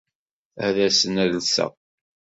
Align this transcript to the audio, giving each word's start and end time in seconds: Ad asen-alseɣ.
Ad 0.65 0.75
asen-alseɣ. 0.87 1.71